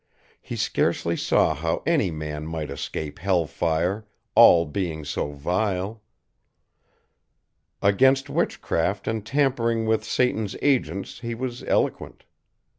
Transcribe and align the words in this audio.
He 0.41 0.55
scarcely 0.55 1.15
saw 1.15 1.53
how 1.53 1.83
any 1.85 2.09
man 2.09 2.47
might 2.47 2.71
escape 2.71 3.19
hell 3.19 3.45
fire, 3.45 4.07
all 4.33 4.65
being 4.65 5.05
so 5.05 5.31
vile. 5.31 6.01
Against 7.83 8.27
witchcraft 8.27 9.07
and 9.07 9.23
tampering 9.23 9.85
with 9.85 10.03
Satan's 10.03 10.55
agents 10.59 11.19
he 11.19 11.35
was 11.35 11.61
eloquent. 11.65 12.25